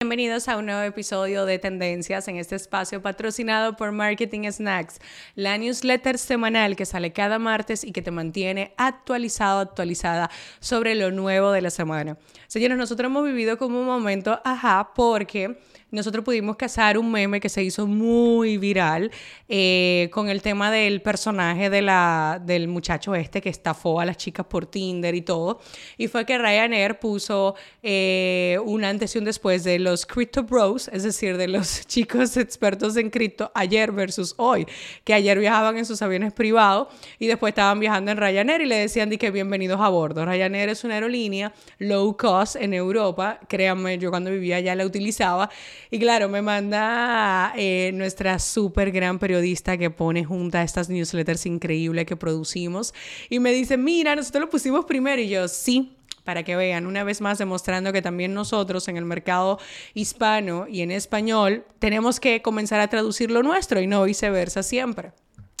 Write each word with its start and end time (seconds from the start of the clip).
Bienvenidos 0.00 0.46
a 0.46 0.56
un 0.56 0.66
nuevo 0.66 0.82
episodio 0.82 1.44
de 1.44 1.58
Tendencias 1.58 2.28
en 2.28 2.36
este 2.36 2.54
espacio 2.54 3.02
patrocinado 3.02 3.74
por 3.74 3.90
Marketing 3.90 4.48
Snacks, 4.48 5.00
la 5.34 5.58
newsletter 5.58 6.18
semanal 6.18 6.76
que 6.76 6.86
sale 6.86 7.12
cada 7.12 7.40
martes 7.40 7.82
y 7.82 7.90
que 7.90 8.00
te 8.00 8.12
mantiene 8.12 8.74
actualizado, 8.76 9.58
actualizada 9.58 10.30
sobre 10.60 10.94
lo 10.94 11.10
nuevo 11.10 11.50
de 11.50 11.62
la 11.62 11.70
semana. 11.70 12.16
Señores, 12.46 12.78
nosotros 12.78 13.10
hemos 13.10 13.24
vivido 13.24 13.58
como 13.58 13.80
un 13.80 13.86
momento, 13.86 14.40
ajá, 14.44 14.92
porque 14.94 15.58
nosotros 15.90 16.24
pudimos 16.24 16.56
cazar 16.56 16.98
un 16.98 17.10
meme 17.10 17.40
que 17.40 17.48
se 17.48 17.62
hizo 17.62 17.86
muy 17.86 18.58
viral 18.58 19.10
eh, 19.48 20.10
con 20.12 20.28
el 20.28 20.42
tema 20.42 20.70
del 20.70 21.00
personaje 21.00 21.70
de 21.70 21.80
la, 21.80 22.42
del 22.44 22.68
muchacho 22.68 23.14
este 23.14 23.40
que 23.40 23.48
estafó 23.48 23.98
a 23.98 24.04
las 24.04 24.18
chicas 24.18 24.44
por 24.46 24.66
Tinder 24.66 25.14
y 25.14 25.22
todo. 25.22 25.60
Y 25.96 26.08
fue 26.08 26.26
que 26.26 26.36
Ryanair 26.36 26.98
puso 26.98 27.54
eh, 27.82 28.58
un 28.64 28.84
antes 28.84 29.14
y 29.14 29.18
un 29.18 29.24
después 29.24 29.64
de 29.64 29.78
los 29.78 30.04
Crypto 30.04 30.42
Bros, 30.42 30.88
es 30.88 31.04
decir, 31.04 31.38
de 31.38 31.48
los 31.48 31.80
chicos 31.86 32.36
expertos 32.36 32.96
en 32.96 33.08
cripto 33.08 33.50
ayer 33.54 33.90
versus 33.90 34.34
hoy, 34.36 34.66
que 35.04 35.14
ayer 35.14 35.38
viajaban 35.38 35.78
en 35.78 35.86
sus 35.86 36.02
aviones 36.02 36.34
privados 36.34 36.88
y 37.18 37.28
después 37.28 37.52
estaban 37.52 37.80
viajando 37.80 38.10
en 38.10 38.18
Ryanair 38.18 38.60
y 38.60 38.66
le 38.66 38.76
decían 38.76 39.08
que 39.08 39.30
bienvenidos 39.30 39.80
a 39.80 39.88
bordo. 39.88 40.26
Ryanair 40.26 40.68
es 40.68 40.84
una 40.84 40.94
aerolínea 40.94 41.54
low 41.78 42.14
cost 42.16 42.56
en 42.56 42.74
Europa, 42.74 43.40
créanme, 43.48 43.96
yo 43.96 44.10
cuando 44.10 44.30
vivía 44.30 44.56
allá 44.56 44.74
la 44.74 44.84
utilizaba 44.84 45.48
y 45.90 45.98
claro, 45.98 46.28
me 46.28 46.42
manda 46.42 47.52
eh, 47.56 47.90
nuestra 47.94 48.38
súper 48.38 48.90
gran 48.90 49.18
periodista 49.18 49.76
que 49.76 49.90
pone 49.90 50.24
junta 50.24 50.62
estas 50.62 50.88
newsletters 50.88 51.46
increíbles 51.46 52.06
que 52.06 52.16
producimos 52.16 52.94
y 53.28 53.40
me 53.40 53.52
dice, 53.52 53.76
mira, 53.76 54.14
nosotros 54.16 54.42
lo 54.42 54.50
pusimos 54.50 54.84
primero 54.84 55.20
y 55.20 55.28
yo, 55.28 55.48
sí, 55.48 55.96
para 56.24 56.42
que 56.42 56.56
vean, 56.56 56.86
una 56.86 57.04
vez 57.04 57.22
más 57.22 57.38
demostrando 57.38 57.90
que 57.90 58.02
también 58.02 58.34
nosotros 58.34 58.86
en 58.88 58.98
el 58.98 59.06
mercado 59.06 59.58
hispano 59.94 60.66
y 60.68 60.82
en 60.82 60.90
español 60.90 61.64
tenemos 61.78 62.20
que 62.20 62.42
comenzar 62.42 62.80
a 62.80 62.88
traducir 62.88 63.30
lo 63.30 63.42
nuestro 63.42 63.80
y 63.80 63.86
no 63.86 64.04
viceversa 64.04 64.62
siempre. 64.62 65.12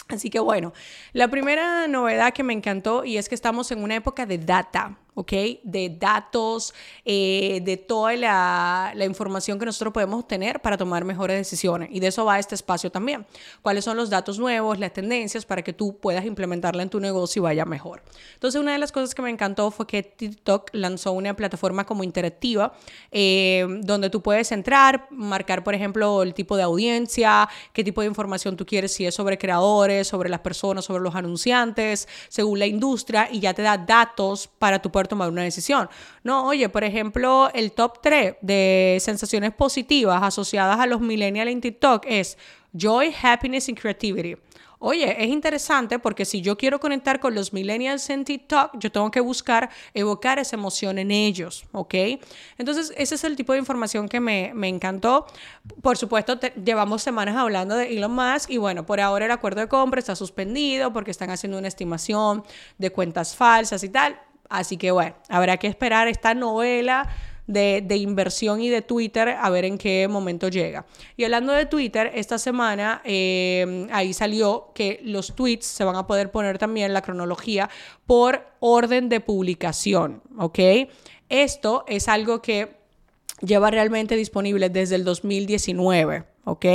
Así 0.08 0.30
que 0.30 0.40
bueno, 0.40 0.72
la 1.12 1.28
primera 1.28 1.86
novedad 1.86 2.32
que 2.32 2.42
me 2.42 2.52
encantó 2.52 3.04
y 3.04 3.18
es 3.18 3.28
que 3.28 3.34
estamos 3.34 3.70
en 3.72 3.82
una 3.82 3.96
época 3.96 4.26
de 4.26 4.38
data. 4.38 4.98
¿Ok? 5.18 5.32
De 5.64 5.96
datos, 5.98 6.72
eh, 7.04 7.60
de 7.64 7.76
toda 7.76 8.14
la, 8.14 8.92
la, 8.94 9.04
información 9.04 9.58
que 9.58 9.66
nosotros 9.66 9.92
podemos 9.92 10.20
obtener 10.20 10.60
para 10.60 10.76
tomar 10.76 11.04
mejores 11.04 11.36
decisiones. 11.36 11.88
Y 11.90 11.98
de 11.98 12.06
eso 12.06 12.24
va 12.24 12.38
este 12.38 12.54
espacio 12.54 12.92
también. 12.92 13.26
¿Cuáles 13.60 13.84
son 13.84 13.96
los 13.96 14.10
datos 14.10 14.38
nuevos, 14.38 14.78
las 14.78 14.92
tendencias 14.92 15.44
para 15.44 15.62
que 15.62 15.72
tú 15.72 15.96
puedas 15.98 16.24
implementarla 16.24 16.84
en 16.84 16.88
tu 16.88 17.00
negocio 17.00 17.40
y 17.40 17.42
vaya 17.42 17.64
mejor? 17.64 18.04
Entonces, 18.34 18.60
una 18.60 18.72
de 18.72 18.78
las 18.78 18.92
cosas 18.92 19.12
que 19.12 19.20
me 19.20 19.30
encantó 19.30 19.72
fue 19.72 19.88
que 19.88 20.04
TikTok 20.04 20.70
lanzó 20.72 21.10
una 21.10 21.34
plataforma 21.34 21.84
como 21.84 22.04
interactiva 22.04 22.74
eh, 23.10 23.66
donde 23.80 24.10
tú 24.10 24.22
puedes 24.22 24.52
entrar, 24.52 25.08
marcar, 25.10 25.64
por 25.64 25.74
ejemplo, 25.74 26.22
el 26.22 26.32
tipo 26.32 26.56
de 26.56 26.62
audiencia, 26.62 27.48
qué 27.72 27.82
tipo 27.82 28.02
de 28.02 28.06
información 28.06 28.56
tú 28.56 28.64
quieres, 28.64 28.92
si 28.92 29.04
es 29.04 29.16
sobre 29.16 29.36
creadores, 29.36 30.06
sobre 30.06 30.28
las 30.28 30.40
personas, 30.40 30.84
sobre 30.84 31.02
los 31.02 31.16
anunciantes, 31.16 32.06
según 32.28 32.60
la 32.60 32.66
industria, 32.66 33.28
y 33.32 33.40
ya 33.40 33.52
te 33.52 33.62
da 33.62 33.76
datos 33.76 34.46
para 34.46 34.80
tu 34.80 34.92
poder 34.92 35.07
tomar 35.08 35.30
una 35.30 35.42
decisión. 35.42 35.88
No, 36.22 36.46
oye, 36.46 36.68
por 36.68 36.84
ejemplo, 36.84 37.50
el 37.54 37.72
top 37.72 38.00
3 38.02 38.36
de 38.40 38.98
sensaciones 39.00 39.52
positivas 39.52 40.22
asociadas 40.22 40.78
a 40.78 40.86
los 40.86 41.00
millennials 41.00 41.50
en 41.50 41.60
TikTok 41.60 42.04
es 42.06 42.38
joy, 42.72 43.14
happiness 43.22 43.68
y 43.68 43.74
creativity. 43.74 44.36
Oye, 44.80 45.24
es 45.24 45.28
interesante 45.28 45.98
porque 45.98 46.24
si 46.24 46.40
yo 46.40 46.56
quiero 46.56 46.78
conectar 46.78 47.18
con 47.18 47.34
los 47.34 47.52
millennials 47.52 48.08
en 48.10 48.24
TikTok, 48.24 48.78
yo 48.78 48.92
tengo 48.92 49.10
que 49.10 49.18
buscar 49.18 49.70
evocar 49.92 50.38
esa 50.38 50.54
emoción 50.54 50.98
en 50.98 51.10
ellos, 51.10 51.64
¿ok? 51.72 51.94
Entonces, 52.58 52.92
ese 52.96 53.16
es 53.16 53.24
el 53.24 53.34
tipo 53.34 53.52
de 53.52 53.58
información 53.58 54.08
que 54.08 54.20
me, 54.20 54.52
me 54.54 54.68
encantó. 54.68 55.26
Por 55.82 55.96
supuesto, 55.98 56.38
llevamos 56.64 57.02
semanas 57.02 57.36
hablando 57.36 57.74
de 57.74 57.96
Elon 57.96 58.12
Musk 58.12 58.50
y 58.50 58.58
bueno, 58.58 58.86
por 58.86 59.00
ahora 59.00 59.24
el 59.24 59.32
acuerdo 59.32 59.62
de 59.62 59.68
compra 59.68 59.98
está 59.98 60.14
suspendido 60.14 60.92
porque 60.92 61.10
están 61.10 61.30
haciendo 61.30 61.58
una 61.58 61.66
estimación 61.66 62.44
de 62.78 62.92
cuentas 62.92 63.34
falsas 63.34 63.82
y 63.82 63.88
tal. 63.88 64.20
Así 64.48 64.76
que 64.76 64.90
bueno, 64.90 65.14
habrá 65.28 65.56
que 65.56 65.66
esperar 65.66 66.08
esta 66.08 66.34
novela 66.34 67.08
de, 67.48 67.96
inversión 67.96 68.60
y 68.60 68.68
de 68.68 68.82
Twitter 68.82 69.28
a 69.28 69.50
ver 69.50 69.64
en 69.64 69.78
qué 69.78 70.06
momento 70.08 70.48
llega. 70.48 70.86
Y 71.16 71.24
hablando 71.24 71.52
de 71.52 71.66
Twitter, 71.66 72.12
esta 72.14 72.38
semana 72.38 73.00
eh, 73.04 73.88
ahí 73.90 74.12
salió 74.12 74.70
que 74.74 75.00
los 75.02 75.34
tweets 75.34 75.66
se 75.66 75.84
van 75.84 75.96
a 75.96 76.06
poder 76.06 76.30
poner 76.30 76.58
también 76.58 76.92
la 76.92 77.02
cronología 77.02 77.70
por 78.06 78.46
orden 78.60 79.08
de 79.08 79.20
publicación, 79.20 80.22
¿ok? 80.38 80.58
Esto 81.28 81.84
es 81.88 82.08
algo 82.08 82.40
que 82.42 82.76
lleva 83.40 83.70
realmente 83.70 84.16
disponible 84.16 84.68
desde 84.68 84.96
el 84.96 85.04
2019, 85.04 86.24
¿ok? 86.44 86.66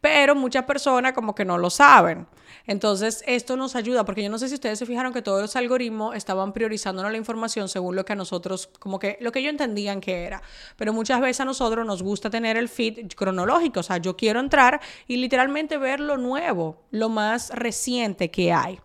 Pero 0.00 0.34
muchas 0.34 0.64
personas 0.64 1.12
como 1.12 1.34
que 1.34 1.44
no 1.44 1.58
lo 1.58 1.70
saben. 1.70 2.26
Entonces, 2.68 3.24
esto 3.26 3.56
nos 3.56 3.76
ayuda, 3.76 4.04
porque 4.04 4.22
yo 4.22 4.28
no 4.28 4.38
sé 4.38 4.48
si 4.48 4.54
ustedes 4.54 4.78
se 4.78 4.84
fijaron 4.84 5.14
que 5.14 5.22
todos 5.22 5.40
los 5.40 5.56
algoritmos 5.56 6.14
estaban 6.14 6.52
priorizándonos 6.52 7.10
la 7.10 7.16
información 7.16 7.66
según 7.68 7.96
lo 7.96 8.04
que 8.04 8.12
a 8.12 8.16
nosotros, 8.16 8.68
como 8.78 8.98
que 8.98 9.16
lo 9.22 9.32
que 9.32 9.38
ellos 9.38 9.52
entendían 9.52 10.02
que 10.02 10.24
era. 10.24 10.42
Pero 10.76 10.92
muchas 10.92 11.18
veces 11.20 11.40
a 11.40 11.44
nosotros 11.46 11.86
nos 11.86 12.02
gusta 12.02 12.28
tener 12.28 12.58
el 12.58 12.68
feed 12.68 13.08
cronológico, 13.16 13.80
o 13.80 13.82
sea, 13.82 13.96
yo 13.96 14.16
quiero 14.16 14.38
entrar 14.38 14.80
y 15.06 15.16
literalmente 15.16 15.78
ver 15.78 15.98
lo 16.00 16.18
nuevo, 16.18 16.84
lo 16.90 17.08
más 17.08 17.50
reciente 17.50 18.30
que 18.30 18.52
hay. 18.52 18.78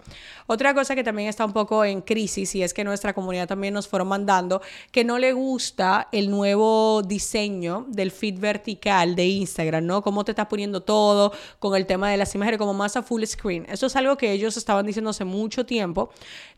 Otra 0.48 0.74
cosa 0.74 0.96
que 0.96 1.04
también 1.04 1.30
está 1.30 1.46
un 1.46 1.54
poco 1.54 1.86
en 1.86 2.02
crisis 2.02 2.54
y 2.56 2.64
es 2.64 2.74
que 2.74 2.84
nuestra 2.84 3.14
comunidad 3.14 3.48
también 3.48 3.74
nos 3.74 3.88
fueron 3.88 4.10
mandando 4.10 4.62
que 4.92 5.04
no 5.04 5.18
le 5.18 5.32
gusta 5.34 6.10
el 6.12 6.30
nuevo 6.30 7.02
diseño 7.02 7.86
del 7.88 8.12
feed 8.12 8.40
vertical 8.40 9.16
de 9.16 9.26
Instagram, 9.26 9.86
¿no? 9.86 10.02
Cómo 10.14 10.26
te 10.26 10.32
está 10.32 10.48
poniendo 10.48 10.84
todo 10.84 11.34
con 11.58 11.76
el 11.76 11.88
tema 11.88 12.12
de 12.12 12.18
las 12.18 12.36
imágenes 12.36 12.60
como 12.60 12.76
más 12.76 12.96
a 12.96 13.02
full 13.02 13.24
screen. 13.24 13.66
Eso 13.68 13.88
es 13.88 13.96
algo 13.96 14.16
que 14.16 14.32
ellos 14.32 14.58
estaban 14.58 14.86
diciendo 14.86 15.10
hace 15.10 15.26
mucho 15.26 15.66
tiempo. 15.66 16.12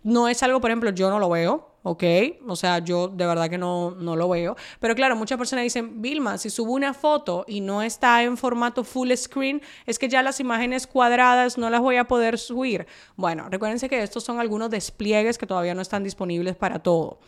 No 0.04 0.28
es 0.28 0.44
algo, 0.44 0.60
por 0.60 0.72
ejemplo, 0.72 0.90
yo 0.90 1.10
no 1.10 1.20
lo 1.20 1.30
veo. 1.30 1.76
¿ok? 1.84 2.04
O 2.48 2.56
sea, 2.56 2.80
yo 2.80 3.08
de 3.08 3.26
verdad 3.26 3.50
que 3.50 3.58
no, 3.58 3.92
no 3.92 4.16
lo 4.16 4.28
veo. 4.28 4.58
Pero 4.80 4.96
claro, 4.96 5.16
muchas 5.16 5.38
personas 5.38 5.64
dicen, 5.64 6.02
Vilma, 6.02 6.38
si 6.38 6.50
subo 6.50 6.74
una 6.74 6.94
foto 6.94 7.46
y 7.48 7.62
no 7.62 7.82
está 7.84 8.24
en 8.24 8.38
formato 8.38 8.84
full 8.84 9.12
screen, 9.16 9.62
es 9.86 10.00
que 10.00 10.10
ya 10.10 10.24
las 10.24 10.40
imágenes 10.40 10.88
cuadradas 10.88 11.58
no 11.58 11.70
las 11.70 11.80
voy 11.80 11.98
a 11.98 12.06
poder 12.06 12.40
subir. 12.40 12.88
Bueno, 13.16 13.48
recuérdense 13.50 13.88
que 13.88 14.02
estos 14.02 14.24
son 14.24 14.40
algunos 14.40 14.72
despliegues 14.72 15.38
que 15.38 15.46
todavía 15.46 15.76
no 15.76 15.82
están 15.82 16.04
disponibles 16.04 16.56
para 16.56 16.80
todo. 16.80 17.20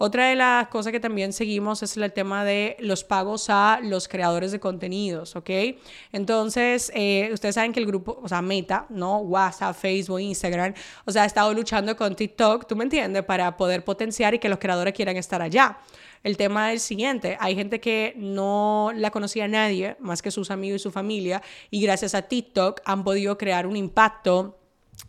Otra 0.00 0.28
de 0.28 0.36
las 0.36 0.68
cosas 0.68 0.92
que 0.92 1.00
también 1.00 1.32
seguimos 1.32 1.82
es 1.82 1.96
el 1.96 2.12
tema 2.12 2.44
de 2.44 2.76
los 2.78 3.02
pagos 3.02 3.50
a 3.50 3.80
los 3.82 4.06
creadores 4.06 4.52
de 4.52 4.60
contenidos, 4.60 5.34
¿ok? 5.34 5.50
Entonces, 6.12 6.92
eh, 6.94 7.30
ustedes 7.32 7.56
saben 7.56 7.72
que 7.72 7.80
el 7.80 7.86
grupo, 7.86 8.16
o 8.22 8.28
sea, 8.28 8.40
Meta, 8.40 8.86
¿no? 8.90 9.18
WhatsApp, 9.18 9.74
Facebook, 9.74 10.20
Instagram, 10.20 10.72
o 11.04 11.10
sea, 11.10 11.24
ha 11.24 11.26
estado 11.26 11.52
luchando 11.52 11.96
con 11.96 12.14
TikTok, 12.14 12.68
¿tú 12.68 12.76
me 12.76 12.84
entiendes? 12.84 13.24
Para 13.24 13.56
poder 13.56 13.84
potenciar 13.84 14.34
y 14.34 14.38
que 14.38 14.48
los 14.48 14.60
creadores 14.60 14.94
quieran 14.94 15.16
estar 15.16 15.42
allá. 15.42 15.78
El 16.22 16.36
tema 16.36 16.72
es 16.72 16.74
el 16.74 16.86
siguiente, 16.86 17.36
hay 17.40 17.56
gente 17.56 17.80
que 17.80 18.14
no 18.16 18.92
la 18.94 19.10
conocía 19.10 19.48
nadie 19.48 19.96
más 19.98 20.22
que 20.22 20.30
sus 20.30 20.52
amigos 20.52 20.80
y 20.80 20.82
su 20.84 20.92
familia 20.92 21.42
y 21.70 21.82
gracias 21.82 22.14
a 22.14 22.22
TikTok 22.22 22.82
han 22.84 23.02
podido 23.02 23.36
crear 23.36 23.66
un 23.66 23.76
impacto 23.76 24.58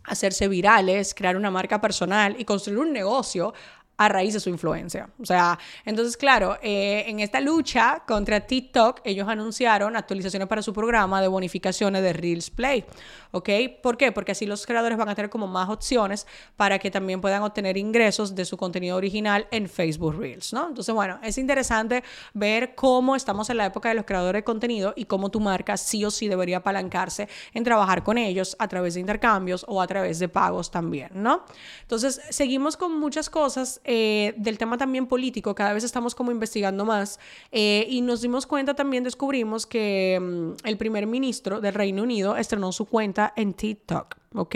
hacerse 0.04 0.48
virales, 0.48 1.14
crear 1.14 1.36
una 1.36 1.50
marca 1.50 1.80
personal 1.80 2.36
y 2.38 2.44
construir 2.44 2.78
un 2.78 2.92
negocio 2.92 3.52
a 4.00 4.08
raíz 4.08 4.32
de 4.32 4.40
su 4.40 4.48
influencia. 4.48 5.10
O 5.20 5.26
sea, 5.26 5.58
entonces, 5.84 6.16
claro, 6.16 6.56
eh, 6.62 7.04
en 7.06 7.20
esta 7.20 7.38
lucha 7.38 8.02
contra 8.08 8.40
TikTok, 8.40 9.02
ellos 9.04 9.28
anunciaron 9.28 9.94
actualizaciones 9.94 10.48
para 10.48 10.62
su 10.62 10.72
programa 10.72 11.20
de 11.20 11.28
bonificaciones 11.28 12.02
de 12.02 12.14
Reels 12.14 12.48
Play. 12.48 12.86
¿Ok? 13.32 13.48
¿Por 13.82 13.98
qué? 13.98 14.10
Porque 14.10 14.32
así 14.32 14.46
los 14.46 14.64
creadores 14.64 14.96
van 14.96 15.10
a 15.10 15.14
tener 15.14 15.30
como 15.30 15.46
más 15.46 15.68
opciones 15.68 16.26
para 16.56 16.78
que 16.78 16.90
también 16.90 17.20
puedan 17.20 17.42
obtener 17.42 17.76
ingresos 17.76 18.34
de 18.34 18.46
su 18.46 18.56
contenido 18.56 18.96
original 18.96 19.46
en 19.50 19.68
Facebook 19.68 20.16
Reels, 20.18 20.54
¿no? 20.54 20.68
Entonces, 20.68 20.94
bueno, 20.94 21.20
es 21.22 21.36
interesante 21.36 22.02
ver 22.32 22.74
cómo 22.74 23.14
estamos 23.14 23.50
en 23.50 23.58
la 23.58 23.66
época 23.66 23.90
de 23.90 23.96
los 23.96 24.06
creadores 24.06 24.40
de 24.40 24.44
contenido 24.44 24.94
y 24.96 25.04
cómo 25.04 25.30
tu 25.30 25.40
marca 25.40 25.76
sí 25.76 26.04
o 26.06 26.10
sí 26.10 26.26
debería 26.26 26.56
apalancarse 26.56 27.28
en 27.52 27.64
trabajar 27.64 28.02
con 28.02 28.16
ellos 28.16 28.56
a 28.58 28.66
través 28.66 28.94
de 28.94 29.00
intercambios 29.00 29.64
o 29.68 29.82
a 29.82 29.86
través 29.86 30.18
de 30.18 30.28
pagos 30.28 30.70
también, 30.70 31.10
¿no? 31.12 31.44
Entonces, 31.82 32.20
seguimos 32.30 32.78
con 32.78 32.98
muchas 32.98 33.28
cosas 33.28 33.80
eh, 33.92 34.34
del 34.36 34.56
tema 34.56 34.78
también 34.78 35.08
político, 35.08 35.52
cada 35.52 35.72
vez 35.72 35.82
estamos 35.82 36.14
como 36.14 36.30
investigando 36.30 36.84
más 36.84 37.18
eh, 37.50 37.88
y 37.90 38.02
nos 38.02 38.22
dimos 38.22 38.46
cuenta 38.46 38.74
también, 38.74 39.02
descubrimos 39.02 39.66
que 39.66 40.16
mm, 40.22 40.64
el 40.64 40.76
primer 40.76 41.08
ministro 41.08 41.60
del 41.60 41.74
Reino 41.74 42.04
Unido 42.04 42.36
estrenó 42.36 42.70
su 42.70 42.84
cuenta 42.84 43.32
en 43.34 43.52
TikTok. 43.52 44.14
¿ok? 44.32 44.54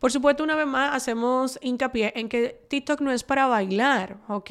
Por 0.00 0.10
supuesto, 0.10 0.42
una 0.42 0.56
vez 0.56 0.66
más 0.66 0.92
hacemos 0.92 1.56
hincapié 1.62 2.14
en 2.16 2.28
que 2.28 2.66
TikTok 2.68 3.00
no 3.00 3.12
es 3.12 3.22
para 3.22 3.46
bailar, 3.46 4.16
¿ok? 4.26 4.50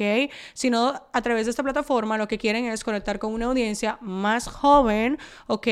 Sino 0.54 0.94
a 1.12 1.20
través 1.20 1.44
de 1.44 1.50
esta 1.50 1.62
plataforma 1.62 2.16
lo 2.16 2.26
que 2.26 2.38
quieren 2.38 2.64
es 2.64 2.82
conectar 2.82 3.18
con 3.18 3.34
una 3.34 3.44
audiencia 3.44 3.98
más 4.00 4.48
joven, 4.48 5.18
¿ok? 5.48 5.68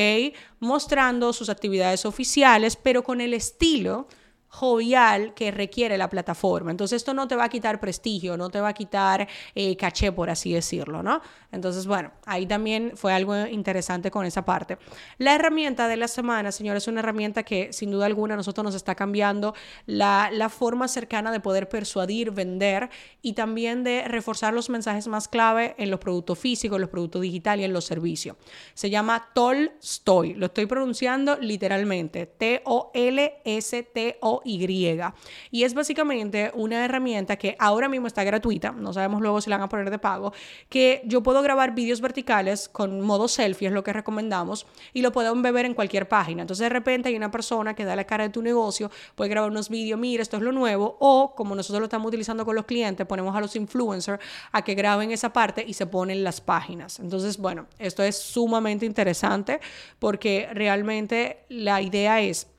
Mostrando 0.60 1.32
sus 1.32 1.48
actividades 1.48 2.04
oficiales, 2.04 2.76
pero 2.76 3.02
con 3.02 3.22
el 3.22 3.32
estilo 3.32 4.08
jovial 4.52 5.32
que 5.32 5.50
requiere 5.50 5.96
la 5.96 6.10
plataforma. 6.10 6.70
Entonces 6.70 6.96
esto 6.96 7.14
no 7.14 7.26
te 7.26 7.36
va 7.36 7.44
a 7.44 7.48
quitar 7.48 7.80
prestigio, 7.80 8.36
no 8.36 8.50
te 8.50 8.60
va 8.60 8.68
a 8.68 8.74
quitar 8.74 9.26
eh, 9.54 9.74
caché, 9.78 10.12
por 10.12 10.28
así 10.28 10.52
decirlo, 10.52 11.02
¿no? 11.02 11.22
Entonces, 11.52 11.86
bueno, 11.86 12.12
ahí 12.26 12.44
también 12.44 12.92
fue 12.94 13.14
algo 13.14 13.34
interesante 13.46 14.10
con 14.10 14.26
esa 14.26 14.44
parte. 14.44 14.76
La 15.16 15.34
herramienta 15.34 15.88
de 15.88 15.96
la 15.96 16.06
semana, 16.06 16.52
señores, 16.52 16.82
es 16.82 16.88
una 16.88 17.00
herramienta 17.00 17.44
que 17.44 17.72
sin 17.72 17.90
duda 17.90 18.04
alguna 18.04 18.36
nosotros 18.36 18.62
nos 18.62 18.74
está 18.74 18.94
cambiando 18.94 19.54
la, 19.86 20.28
la 20.30 20.50
forma 20.50 20.86
cercana 20.86 21.32
de 21.32 21.40
poder 21.40 21.70
persuadir, 21.70 22.30
vender 22.30 22.90
y 23.22 23.32
también 23.32 23.84
de 23.84 24.06
reforzar 24.06 24.52
los 24.52 24.68
mensajes 24.68 25.08
más 25.08 25.28
clave 25.28 25.74
en 25.78 25.90
los 25.90 25.98
productos 25.98 26.38
físicos, 26.38 26.76
en 26.76 26.82
los 26.82 26.90
productos 26.90 27.22
digitales 27.22 27.62
y 27.62 27.64
en 27.64 27.72
los 27.72 27.86
servicios. 27.86 28.36
Se 28.74 28.90
llama 28.90 29.30
Tolstoy, 29.34 30.34
lo 30.34 30.44
estoy 30.46 30.66
pronunciando 30.66 31.38
literalmente, 31.38 32.26
T-O-L-S-T-O 32.26 32.82
y. 34.44 34.62
Y 35.50 35.64
es 35.64 35.74
básicamente 35.74 36.50
una 36.54 36.84
herramienta 36.84 37.36
que 37.36 37.56
ahora 37.58 37.88
mismo 37.88 38.06
está 38.06 38.24
gratuita, 38.24 38.70
no 38.72 38.92
sabemos 38.92 39.20
luego 39.20 39.40
si 39.40 39.50
la 39.50 39.56
van 39.56 39.64
a 39.64 39.68
poner 39.68 39.90
de 39.90 39.98
pago, 39.98 40.32
que 40.68 41.02
yo 41.04 41.22
puedo 41.22 41.42
grabar 41.42 41.74
vídeos 41.74 42.00
verticales 42.00 42.68
con 42.68 43.00
modo 43.00 43.28
selfie, 43.28 43.68
es 43.68 43.74
lo 43.74 43.82
que 43.82 43.92
recomendamos, 43.92 44.66
y 44.92 45.02
lo 45.02 45.12
pueden 45.12 45.42
beber 45.42 45.66
en 45.66 45.74
cualquier 45.74 46.08
página. 46.08 46.42
Entonces 46.42 46.64
de 46.64 46.68
repente 46.68 47.08
hay 47.08 47.16
una 47.16 47.30
persona 47.30 47.74
que 47.74 47.84
da 47.84 47.96
la 47.96 48.04
cara 48.04 48.24
de 48.24 48.30
tu 48.30 48.40
negocio, 48.40 48.90
puede 49.14 49.30
grabar 49.30 49.50
unos 49.50 49.68
vídeos, 49.68 49.98
mira, 49.98 50.22
esto 50.22 50.36
es 50.36 50.42
lo 50.42 50.52
nuevo, 50.52 50.96
o 51.00 51.34
como 51.34 51.54
nosotros 51.54 51.80
lo 51.80 51.86
estamos 51.86 52.08
utilizando 52.08 52.44
con 52.44 52.54
los 52.54 52.64
clientes, 52.64 53.06
ponemos 53.06 53.34
a 53.34 53.40
los 53.40 53.56
influencers 53.56 54.22
a 54.52 54.62
que 54.62 54.74
graben 54.74 55.10
esa 55.10 55.32
parte 55.32 55.64
y 55.66 55.74
se 55.74 55.86
ponen 55.86 56.22
las 56.24 56.40
páginas. 56.40 57.00
Entonces, 57.00 57.36
bueno, 57.36 57.66
esto 57.78 58.02
es 58.02 58.16
sumamente 58.16 58.86
interesante 58.86 59.60
porque 59.98 60.48
realmente 60.52 61.44
la 61.48 61.82
idea 61.82 62.20
es 62.20 62.51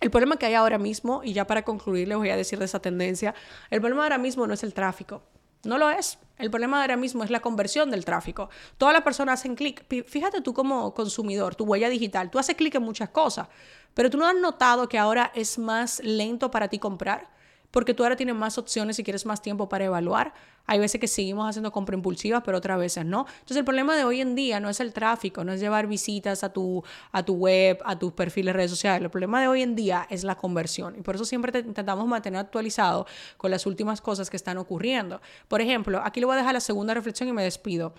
el 0.00 0.10
problema 0.10 0.36
que 0.36 0.46
hay 0.46 0.54
ahora 0.54 0.78
mismo, 0.78 1.22
y 1.24 1.32
ya 1.32 1.46
para 1.46 1.62
concluir 1.62 2.08
les 2.08 2.16
voy 2.16 2.30
a 2.30 2.36
decir 2.36 2.58
de 2.58 2.64
esa 2.66 2.80
tendencia, 2.80 3.34
el 3.70 3.80
problema 3.80 4.04
ahora 4.04 4.18
mismo 4.18 4.46
no 4.46 4.54
es 4.54 4.62
el 4.62 4.74
tráfico, 4.74 5.22
no 5.64 5.78
lo 5.78 5.90
es. 5.90 6.18
El 6.38 6.50
problema 6.50 6.80
ahora 6.80 6.96
mismo 6.96 7.24
es 7.24 7.30
la 7.30 7.40
conversión 7.40 7.90
del 7.90 8.04
tráfico. 8.04 8.48
Todas 8.76 8.94
las 8.94 9.02
personas 9.02 9.40
hacen 9.40 9.56
clic. 9.56 9.84
Fíjate 10.06 10.40
tú 10.40 10.54
como 10.54 10.94
consumidor, 10.94 11.56
tu 11.56 11.64
huella 11.64 11.88
digital, 11.88 12.30
tú 12.30 12.38
haces 12.38 12.54
clic 12.54 12.76
en 12.76 12.82
muchas 12.82 13.08
cosas, 13.08 13.48
pero 13.92 14.08
tú 14.08 14.18
no 14.18 14.26
has 14.26 14.36
notado 14.36 14.88
que 14.88 14.98
ahora 14.98 15.32
es 15.34 15.58
más 15.58 16.00
lento 16.04 16.52
para 16.52 16.68
ti 16.68 16.78
comprar 16.78 17.28
porque 17.70 17.94
tú 17.94 18.02
ahora 18.02 18.16
tienes 18.16 18.34
más 18.34 18.58
opciones 18.58 18.98
y 18.98 19.04
quieres 19.04 19.26
más 19.26 19.42
tiempo 19.42 19.68
para 19.68 19.84
evaluar. 19.84 20.32
Hay 20.66 20.78
veces 20.78 21.00
que 21.00 21.08
seguimos 21.08 21.48
haciendo 21.48 21.72
compra 21.72 21.96
impulsiva, 21.96 22.42
pero 22.42 22.58
otras 22.58 22.78
veces 22.78 23.04
no. 23.04 23.26
Entonces 23.28 23.56
el 23.58 23.64
problema 23.64 23.96
de 23.96 24.04
hoy 24.04 24.20
en 24.20 24.34
día 24.34 24.60
no 24.60 24.68
es 24.68 24.80
el 24.80 24.92
tráfico, 24.92 25.44
no 25.44 25.52
es 25.52 25.60
llevar 25.60 25.86
visitas 25.86 26.44
a 26.44 26.52
tu, 26.52 26.82
a 27.12 27.22
tu 27.22 27.34
web, 27.34 27.78
a 27.84 27.98
tus 27.98 28.12
perfiles 28.12 28.52
de 28.52 28.56
redes 28.56 28.70
sociales. 28.70 29.04
El 29.04 29.10
problema 29.10 29.40
de 29.40 29.48
hoy 29.48 29.62
en 29.62 29.74
día 29.74 30.06
es 30.10 30.24
la 30.24 30.34
conversión. 30.34 30.96
Y 30.96 31.02
por 31.02 31.14
eso 31.14 31.24
siempre 31.24 31.52
te 31.52 31.60
intentamos 31.60 32.06
mantener 32.06 32.40
actualizado 32.40 33.06
con 33.36 33.50
las 33.50 33.66
últimas 33.66 34.00
cosas 34.00 34.30
que 34.30 34.36
están 34.36 34.58
ocurriendo. 34.58 35.20
Por 35.48 35.60
ejemplo, 35.60 36.00
aquí 36.04 36.20
le 36.20 36.26
voy 36.26 36.34
a 36.34 36.38
dejar 36.38 36.54
la 36.54 36.60
segunda 36.60 36.94
reflexión 36.94 37.28
y 37.28 37.32
me 37.32 37.42
despido. 37.42 37.94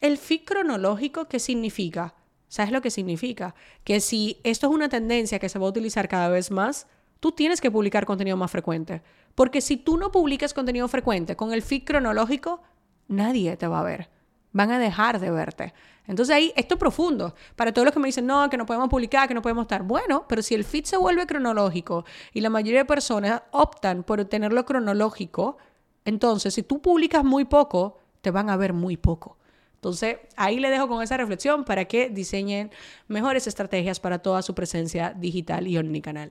El 0.00 0.18
feed 0.18 0.44
cronológico, 0.44 1.28
¿qué 1.28 1.38
significa? 1.38 2.14
¿Sabes 2.48 2.72
lo 2.72 2.82
que 2.82 2.90
significa? 2.90 3.54
Que 3.82 4.00
si 4.00 4.40
esto 4.44 4.68
es 4.68 4.72
una 4.74 4.88
tendencia 4.88 5.38
que 5.38 5.48
se 5.48 5.58
va 5.58 5.66
a 5.66 5.70
utilizar 5.70 6.08
cada 6.08 6.28
vez 6.28 6.50
más, 6.50 6.86
tú 7.24 7.32
tienes 7.32 7.62
que 7.62 7.70
publicar 7.70 8.04
contenido 8.04 8.36
más 8.36 8.50
frecuente. 8.50 9.00
Porque 9.34 9.62
si 9.62 9.78
tú 9.78 9.96
no 9.96 10.12
publicas 10.12 10.52
contenido 10.52 10.86
frecuente 10.88 11.36
con 11.36 11.54
el 11.54 11.62
feed 11.62 11.84
cronológico, 11.84 12.60
nadie 13.08 13.56
te 13.56 13.66
va 13.66 13.80
a 13.80 13.82
ver. 13.82 14.10
Van 14.52 14.70
a 14.70 14.78
dejar 14.78 15.18
de 15.18 15.30
verte. 15.30 15.72
Entonces 16.06 16.36
ahí, 16.36 16.52
esto 16.54 16.74
es 16.74 16.78
profundo. 16.78 17.34
Para 17.56 17.72
todos 17.72 17.86
los 17.86 17.94
que 17.94 18.00
me 18.00 18.08
dicen, 18.08 18.26
no, 18.26 18.50
que 18.50 18.58
no 18.58 18.66
podemos 18.66 18.90
publicar, 18.90 19.26
que 19.26 19.32
no 19.32 19.40
podemos 19.40 19.62
estar. 19.62 19.84
Bueno, 19.84 20.26
pero 20.28 20.42
si 20.42 20.54
el 20.54 20.64
feed 20.64 20.84
se 20.84 20.98
vuelve 20.98 21.26
cronológico 21.26 22.04
y 22.34 22.42
la 22.42 22.50
mayoría 22.50 22.80
de 22.80 22.84
personas 22.84 23.40
optan 23.52 24.02
por 24.02 24.22
tenerlo 24.26 24.66
cronológico, 24.66 25.56
entonces 26.04 26.52
si 26.52 26.62
tú 26.62 26.82
publicas 26.82 27.24
muy 27.24 27.46
poco, 27.46 28.00
te 28.20 28.32
van 28.32 28.50
a 28.50 28.58
ver 28.58 28.74
muy 28.74 28.98
poco. 28.98 29.38
Entonces, 29.76 30.18
ahí 30.36 30.60
le 30.60 30.68
dejo 30.68 30.88
con 30.88 31.02
esa 31.02 31.16
reflexión 31.16 31.64
para 31.64 31.86
que 31.86 32.10
diseñen 32.10 32.70
mejores 33.08 33.46
estrategias 33.46 33.98
para 33.98 34.18
toda 34.18 34.42
su 34.42 34.54
presencia 34.54 35.14
digital 35.16 35.66
y 35.66 35.78
omnicanal. 35.78 36.30